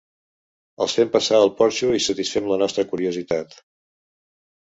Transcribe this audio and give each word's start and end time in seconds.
Els 0.85 0.95
fem 0.99 1.09
passar 1.15 1.35
al 1.41 1.51
porxo 1.59 1.91
i 1.99 2.01
satisfem 2.05 2.49
la 2.53 2.59
nostra 2.63 2.85
curiositat. 2.93 3.57